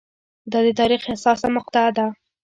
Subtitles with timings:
[0.51, 2.07] دا د تاریخ حساسه مقطعه وه.